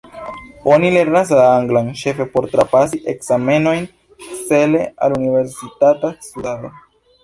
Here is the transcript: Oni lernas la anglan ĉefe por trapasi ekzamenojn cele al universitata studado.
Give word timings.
Oni 0.75 0.87
lernas 0.95 1.33
la 1.39 1.43
anglan 1.57 1.91
ĉefe 2.01 2.27
por 2.37 2.49
trapasi 2.55 3.03
ekzamenojn 3.15 3.89
cele 4.49 4.85
al 5.09 5.19
universitata 5.23 6.17
studado. 6.31 6.79